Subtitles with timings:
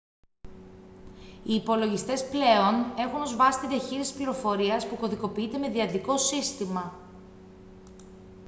[1.43, 6.93] οι υπολογιστές πλέον έχουν ως βάση τη διαχείριση της πληροφορίας που κωδικοποιείται με δυαδικό σύστημα